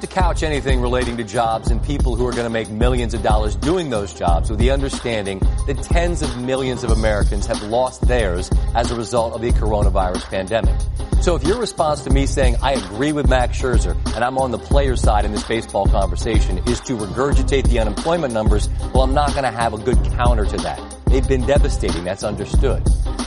to 0.00 0.06
couch 0.06 0.42
anything 0.42 0.80
relating 0.80 1.16
to 1.16 1.24
jobs 1.24 1.70
and 1.70 1.82
people 1.82 2.16
who 2.16 2.26
are 2.26 2.32
going 2.32 2.44
to 2.44 2.50
make 2.50 2.70
millions 2.70 3.14
of 3.14 3.22
dollars 3.22 3.56
doing 3.56 3.90
those 3.90 4.14
jobs 4.14 4.50
with 4.50 4.58
the 4.58 4.70
understanding 4.70 5.40
that 5.66 5.82
tens 5.82 6.22
of 6.22 6.36
millions 6.38 6.84
of 6.84 6.90
Americans 6.90 7.46
have 7.46 7.62
lost 7.62 8.00
theirs 8.02 8.50
as 8.74 8.90
a 8.90 8.96
result 8.96 9.34
of 9.34 9.40
the 9.40 9.50
coronavirus 9.50 10.22
pandemic. 10.24 10.74
So 11.20 11.36
if 11.36 11.44
your 11.44 11.58
response 11.58 12.02
to 12.02 12.10
me 12.10 12.26
saying 12.26 12.56
I 12.62 12.72
agree 12.72 13.12
with 13.12 13.28
Max 13.28 13.60
Scherzer 13.60 13.94
and 14.14 14.24
I'm 14.24 14.38
on 14.38 14.50
the 14.50 14.58
player 14.58 14.96
side 14.96 15.24
in 15.24 15.32
this 15.32 15.44
baseball 15.44 15.86
conversation 15.86 16.58
is 16.66 16.80
to 16.80 16.96
regurgitate 16.96 17.68
the 17.68 17.78
unemployment 17.78 18.32
numbers, 18.32 18.68
well, 18.92 19.02
I'm 19.02 19.14
not 19.14 19.30
going 19.30 19.44
to 19.44 19.50
have 19.50 19.74
a 19.74 19.78
good 19.78 20.02
counter 20.16 20.44
to 20.44 20.56
that. 20.58 20.93
They've 21.14 21.28
been 21.28 21.46
devastating. 21.46 22.02
That's 22.02 22.24
understood. 22.24 22.82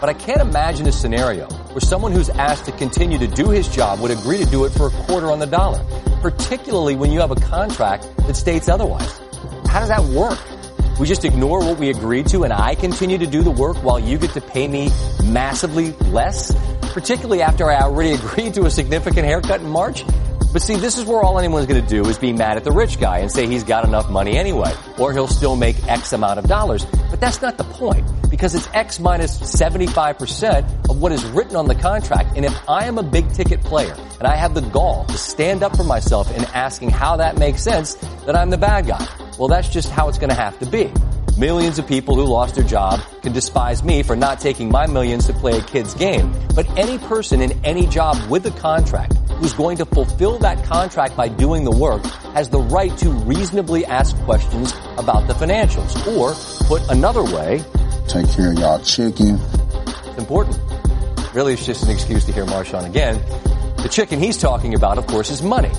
But 0.00 0.08
I 0.08 0.14
can't 0.14 0.40
imagine 0.40 0.86
a 0.86 0.92
scenario 0.92 1.48
where 1.48 1.80
someone 1.80 2.12
who's 2.12 2.30
asked 2.30 2.66
to 2.66 2.72
continue 2.72 3.18
to 3.18 3.26
do 3.26 3.50
his 3.50 3.66
job 3.66 3.98
would 3.98 4.12
agree 4.12 4.38
to 4.38 4.46
do 4.46 4.64
it 4.66 4.70
for 4.70 4.86
a 4.86 4.90
quarter 4.90 5.32
on 5.32 5.40
the 5.40 5.48
dollar, 5.48 5.84
particularly 6.20 6.94
when 6.94 7.10
you 7.10 7.18
have 7.18 7.32
a 7.32 7.34
contract 7.34 8.08
that 8.18 8.36
states 8.36 8.68
otherwise. 8.68 9.18
How 9.66 9.80
does 9.80 9.88
that 9.88 10.04
work? 10.04 10.38
We 11.00 11.08
just 11.08 11.24
ignore 11.24 11.58
what 11.58 11.76
we 11.80 11.90
agreed 11.90 12.28
to 12.28 12.44
and 12.44 12.52
I 12.52 12.76
continue 12.76 13.18
to 13.18 13.26
do 13.26 13.42
the 13.42 13.50
work 13.50 13.78
while 13.78 13.98
you 13.98 14.16
get 14.16 14.30
to 14.34 14.40
pay 14.40 14.68
me 14.68 14.88
massively 15.24 15.90
less, 16.12 16.54
particularly 16.92 17.42
after 17.42 17.68
I 17.68 17.80
already 17.80 18.12
agreed 18.12 18.54
to 18.54 18.66
a 18.66 18.70
significant 18.70 19.26
haircut 19.26 19.60
in 19.60 19.68
March. 19.68 20.04
But 20.52 20.60
see, 20.60 20.76
this 20.76 20.98
is 20.98 21.06
where 21.06 21.22
all 21.22 21.38
anyone's 21.38 21.66
going 21.66 21.82
to 21.82 21.88
do 21.88 22.08
is 22.08 22.18
be 22.18 22.32
mad 22.32 22.58
at 22.58 22.64
the 22.64 22.72
rich 22.72 23.00
guy 23.00 23.18
and 23.18 23.30
say 23.30 23.46
he's 23.46 23.64
got 23.64 23.84
enough 23.84 24.10
money 24.10 24.36
anyway, 24.36 24.74
or 24.98 25.12
he'll 25.12 25.26
still 25.26 25.56
make 25.56 25.88
X 25.88 26.12
amount 26.12 26.38
of 26.38 26.46
dollars. 26.46 26.84
But 27.10 27.20
that's 27.20 27.40
not 27.40 27.56
the 27.56 27.64
point 27.64 28.06
because 28.28 28.54
it's 28.54 28.68
X 28.74 29.00
minus 29.00 29.38
75% 29.38 30.90
of 30.90 31.00
what 31.00 31.10
is 31.12 31.24
written 31.26 31.56
on 31.56 31.68
the 31.68 31.74
contract. 31.74 32.36
And 32.36 32.44
if 32.44 32.68
I 32.68 32.84
am 32.84 32.98
a 32.98 33.02
big 33.02 33.32
ticket 33.32 33.62
player 33.62 33.96
and 34.18 34.28
I 34.28 34.36
have 34.36 34.52
the 34.54 34.60
gall 34.60 35.06
to 35.06 35.16
stand 35.16 35.62
up 35.62 35.74
for 35.76 35.84
myself 35.84 36.30
in 36.36 36.44
asking 36.46 36.90
how 36.90 37.16
that 37.16 37.38
makes 37.38 37.62
sense, 37.62 37.94
then 38.26 38.36
I'm 38.36 38.50
the 38.50 38.58
bad 38.58 38.86
guy. 38.86 39.06
Well, 39.38 39.48
that's 39.48 39.70
just 39.70 39.90
how 39.90 40.08
it's 40.08 40.18
going 40.18 40.30
to 40.30 40.36
have 40.36 40.58
to 40.58 40.66
be. 40.66 40.92
Millions 41.38 41.78
of 41.78 41.86
people 41.86 42.14
who 42.14 42.24
lost 42.24 42.56
their 42.56 42.64
job 42.64 43.00
can 43.22 43.32
despise 43.32 43.82
me 43.82 44.02
for 44.02 44.14
not 44.14 44.38
taking 44.38 44.68
my 44.68 44.86
millions 44.86 45.26
to 45.26 45.32
play 45.32 45.56
a 45.56 45.62
kid's 45.62 45.94
game. 45.94 46.30
But 46.54 46.68
any 46.76 46.98
person 46.98 47.40
in 47.40 47.52
any 47.64 47.86
job 47.86 48.18
with 48.28 48.44
a 48.44 48.50
contract 48.50 49.14
who's 49.40 49.54
going 49.54 49.78
to 49.78 49.86
fulfill 49.86 50.38
that 50.40 50.62
contract 50.64 51.16
by 51.16 51.28
doing 51.28 51.64
the 51.64 51.70
work 51.70 52.04
has 52.34 52.50
the 52.50 52.58
right 52.58 52.94
to 52.98 53.08
reasonably 53.08 53.86
ask 53.86 54.14
questions 54.24 54.74
about 54.98 55.26
the 55.26 55.32
financials. 55.32 55.96
Or, 56.06 56.34
put 56.66 56.86
another 56.90 57.24
way, 57.24 57.64
take 58.08 58.30
care 58.32 58.52
of 58.52 58.58
y'all 58.58 58.80
chicken. 58.80 59.40
It's 59.86 60.18
important. 60.18 60.60
Really, 61.34 61.54
it's 61.54 61.64
just 61.64 61.84
an 61.84 61.90
excuse 61.92 62.26
to 62.26 62.32
hear 62.32 62.44
Marshawn 62.44 62.84
again. 62.84 63.16
The 63.78 63.88
chicken 63.90 64.18
he's 64.18 64.36
talking 64.36 64.74
about, 64.74 64.98
of 64.98 65.06
course, 65.06 65.30
is 65.30 65.40
money. 65.40 65.72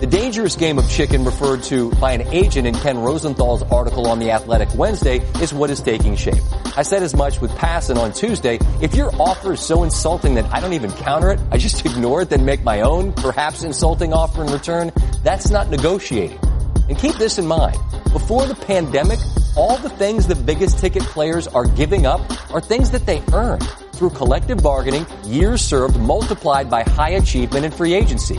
The 0.00 0.06
dangerous 0.06 0.56
game 0.56 0.78
of 0.78 0.86
chicken 0.90 1.24
referred 1.24 1.62
to 1.64 1.90
by 1.92 2.12
an 2.12 2.20
agent 2.28 2.66
in 2.66 2.74
Ken 2.74 2.98
Rosenthal's 2.98 3.62
article 3.62 4.08
on 4.08 4.18
The 4.18 4.30
Athletic 4.30 4.68
Wednesday 4.74 5.20
is 5.40 5.54
what 5.54 5.70
is 5.70 5.80
taking 5.80 6.16
shape. 6.16 6.42
I 6.76 6.82
said 6.82 7.02
as 7.02 7.16
much 7.16 7.40
with 7.40 7.50
Passan 7.52 7.96
on 7.96 8.12
Tuesday. 8.12 8.58
If 8.82 8.94
your 8.94 9.10
offer 9.18 9.54
is 9.54 9.60
so 9.60 9.84
insulting 9.84 10.34
that 10.34 10.44
I 10.52 10.60
don't 10.60 10.74
even 10.74 10.92
counter 10.92 11.30
it, 11.30 11.40
I 11.50 11.56
just 11.56 11.86
ignore 11.86 12.20
it, 12.20 12.28
then 12.28 12.44
make 12.44 12.62
my 12.62 12.82
own, 12.82 13.14
perhaps 13.14 13.62
insulting 13.62 14.12
offer 14.12 14.44
in 14.44 14.52
return, 14.52 14.92
that's 15.24 15.48
not 15.48 15.70
negotiating. 15.70 16.40
And 16.90 16.98
keep 16.98 17.14
this 17.14 17.38
in 17.38 17.46
mind. 17.46 17.78
Before 18.12 18.44
the 18.44 18.54
pandemic, 18.54 19.18
all 19.56 19.78
the 19.78 19.88
things 19.88 20.26
the 20.26 20.34
biggest 20.34 20.78
ticket 20.78 21.04
players 21.04 21.46
are 21.48 21.64
giving 21.64 22.04
up 22.04 22.20
are 22.52 22.60
things 22.60 22.90
that 22.90 23.06
they 23.06 23.22
earn 23.32 23.60
through 23.94 24.10
collective 24.10 24.62
bargaining, 24.62 25.06
years 25.24 25.62
served 25.62 25.98
multiplied 25.98 26.68
by 26.68 26.82
high 26.82 27.12
achievement 27.12 27.64
and 27.64 27.72
free 27.72 27.94
agency. 27.94 28.38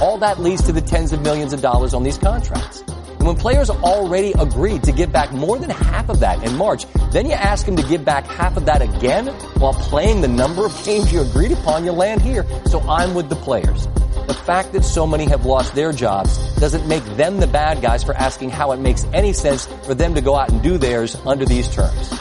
All 0.00 0.16
that 0.18 0.38
leads 0.38 0.62
to 0.62 0.72
the 0.72 0.80
tens 0.80 1.12
of 1.12 1.22
millions 1.22 1.52
of 1.52 1.60
dollars 1.60 1.92
on 1.92 2.04
these 2.04 2.16
contracts. 2.16 2.84
And 2.86 3.26
when 3.26 3.34
players 3.34 3.68
already 3.68 4.32
agreed 4.38 4.84
to 4.84 4.92
give 4.92 5.10
back 5.10 5.32
more 5.32 5.58
than 5.58 5.70
half 5.70 6.08
of 6.08 6.20
that 6.20 6.44
in 6.44 6.54
March, 6.56 6.86
then 7.10 7.26
you 7.26 7.32
ask 7.32 7.66
them 7.66 7.74
to 7.74 7.82
give 7.82 8.04
back 8.04 8.24
half 8.26 8.56
of 8.56 8.66
that 8.66 8.80
again 8.80 9.26
while 9.58 9.74
playing 9.74 10.20
the 10.20 10.28
number 10.28 10.64
of 10.64 10.84
games 10.84 11.12
you 11.12 11.20
agreed 11.22 11.50
upon, 11.50 11.84
you 11.84 11.90
land 11.90 12.22
here. 12.22 12.46
So 12.66 12.80
I'm 12.82 13.14
with 13.14 13.28
the 13.28 13.34
players. 13.34 13.88
The 14.28 14.34
fact 14.34 14.72
that 14.74 14.84
so 14.84 15.04
many 15.04 15.24
have 15.24 15.44
lost 15.44 15.74
their 15.74 15.90
jobs 15.92 16.38
doesn't 16.56 16.86
make 16.86 17.04
them 17.16 17.40
the 17.40 17.48
bad 17.48 17.82
guys 17.82 18.04
for 18.04 18.14
asking 18.14 18.50
how 18.50 18.70
it 18.70 18.78
makes 18.78 19.04
any 19.12 19.32
sense 19.32 19.66
for 19.84 19.94
them 19.94 20.14
to 20.14 20.20
go 20.20 20.36
out 20.36 20.50
and 20.50 20.62
do 20.62 20.78
theirs 20.78 21.16
under 21.26 21.44
these 21.44 21.68
terms. 21.74 22.12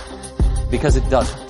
Because 0.71 0.95
it 0.95 1.07
doesn't. 1.11 1.46